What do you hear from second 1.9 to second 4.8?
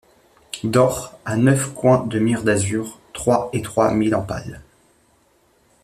de mire d'azur, trois et trois, mis en pal.